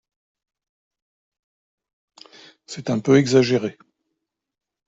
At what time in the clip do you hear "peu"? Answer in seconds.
2.97-3.17